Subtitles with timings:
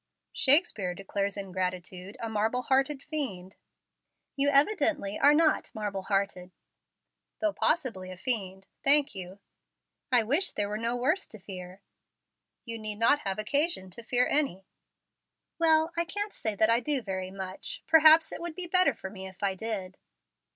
[0.33, 3.55] "Shakespeare declares ingratitude a 'marble hearted fiend.'"
[4.35, 6.49] "You evidently are not 'marble hearted.'"
[7.39, 8.65] "Though possibly a fiend.
[8.83, 9.37] Thank you."
[10.11, 11.83] "I wish there were no worse to fear."
[12.65, 14.65] "You need not have occasion to fear any."
[15.59, 17.83] "Well, I can't say that I do very much.
[17.85, 19.97] Perhaps it would be better for me if I did."